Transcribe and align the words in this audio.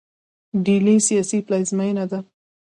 ډیلي 0.65 0.97
سیاسي 1.07 1.39
پلازمینه 1.45 2.05
ده. 2.11 2.19